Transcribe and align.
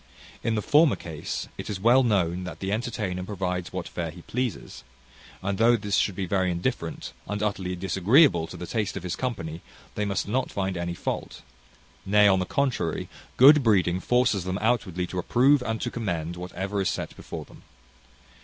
In 0.41 0.55
the 0.55 0.63
former 0.63 0.95
case, 0.95 1.47
it 1.59 1.69
is 1.69 1.79
well 1.79 2.01
known 2.01 2.43
that 2.43 2.59
the 2.59 2.71
entertainer 2.71 3.21
provides 3.23 3.71
what 3.71 3.87
fare 3.87 4.09
he 4.09 4.23
pleases; 4.23 4.83
and 5.43 5.59
though 5.59 5.75
this 5.77 5.97
should 5.97 6.15
be 6.15 6.25
very 6.25 6.49
indifferent, 6.49 7.13
and 7.27 7.43
utterly 7.43 7.75
disagreeable 7.75 8.47
to 8.47 8.57
the 8.57 8.65
taste 8.65 8.97
of 8.97 9.03
his 9.03 9.15
company, 9.15 9.61
they 9.93 10.03
must 10.05 10.27
not 10.27 10.49
find 10.49 10.75
any 10.75 10.95
fault; 10.95 11.43
nay, 12.03 12.27
on 12.27 12.39
the 12.39 12.45
contrary, 12.47 13.09
good 13.37 13.61
breeding 13.61 13.99
forces 13.99 14.43
them 14.43 14.57
outwardly 14.59 15.05
to 15.05 15.19
approve 15.19 15.61
and 15.61 15.79
to 15.81 15.91
commend 15.91 16.35
whatever 16.35 16.81
is 16.81 16.89
set 16.89 17.15
before 17.15 17.45
them. 17.45 17.61